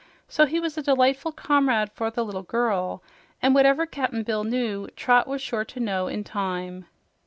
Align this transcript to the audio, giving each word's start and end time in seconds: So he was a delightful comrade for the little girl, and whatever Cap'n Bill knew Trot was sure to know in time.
So 0.27 0.47
he 0.47 0.59
was 0.59 0.79
a 0.79 0.81
delightful 0.81 1.31
comrade 1.31 1.91
for 1.93 2.09
the 2.09 2.25
little 2.25 2.41
girl, 2.41 3.03
and 3.39 3.53
whatever 3.53 3.85
Cap'n 3.85 4.23
Bill 4.23 4.43
knew 4.43 4.87
Trot 4.95 5.27
was 5.27 5.43
sure 5.43 5.63
to 5.65 5.79
know 5.79 6.07
in 6.07 6.23
time. 6.23 6.87